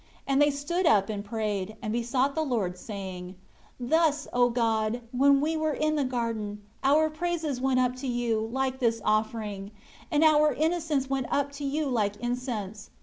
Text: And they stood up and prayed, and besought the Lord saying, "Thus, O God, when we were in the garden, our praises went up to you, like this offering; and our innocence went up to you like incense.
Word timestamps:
And 0.25 0.41
they 0.41 0.49
stood 0.49 0.87
up 0.87 1.09
and 1.09 1.23
prayed, 1.23 1.75
and 1.79 1.93
besought 1.93 2.33
the 2.33 2.41
Lord 2.41 2.75
saying, 2.75 3.35
"Thus, 3.79 4.27
O 4.33 4.49
God, 4.49 5.01
when 5.11 5.41
we 5.41 5.55
were 5.55 5.73
in 5.75 5.95
the 5.95 6.03
garden, 6.03 6.63
our 6.83 7.07
praises 7.07 7.61
went 7.61 7.79
up 7.79 7.95
to 7.97 8.07
you, 8.07 8.39
like 8.51 8.79
this 8.79 8.99
offering; 9.05 9.69
and 10.09 10.23
our 10.23 10.55
innocence 10.55 11.07
went 11.07 11.27
up 11.29 11.51
to 11.51 11.63
you 11.65 11.85
like 11.85 12.15
incense. 12.15 12.89